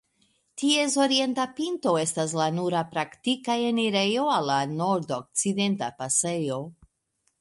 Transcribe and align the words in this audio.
Ties 0.61 0.95
orienta 1.03 1.43
pinto 1.59 1.93
estas 2.03 2.33
la 2.39 2.47
nura 2.55 2.81
praktika 2.95 3.59
enirejo 3.67 4.27
al 4.39 4.49
la 4.53 4.59
Nordokcidenta 4.73 5.95
pasejo. 6.01 6.59